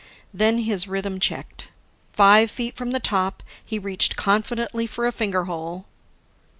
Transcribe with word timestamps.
Then 0.33 0.57
his 0.57 0.87
rhythm 0.87 1.19
checked. 1.19 1.67
Five 2.11 2.49
feet 2.49 2.75
from 2.75 2.89
the 2.89 2.99
top, 2.99 3.43
he 3.63 3.77
reached 3.77 4.15
confidently 4.15 4.87
for 4.87 5.05
a 5.05 5.11
finger 5.11 5.43
hole 5.43 5.85